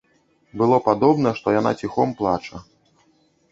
Было 0.61 0.79
падобна, 0.87 1.35
што 1.41 1.47
яна 1.59 1.71
ціхом 1.83 2.17
плача. 2.25 2.65